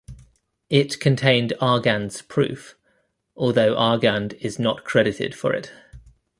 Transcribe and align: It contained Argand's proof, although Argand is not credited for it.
It 0.71 0.99
contained 0.99 1.53
Argand's 1.61 2.23
proof, 2.23 2.75
although 3.35 3.75
Argand 3.77 4.33
is 4.41 4.57
not 4.57 4.83
credited 4.83 5.35
for 5.35 5.53
it. 5.53 5.71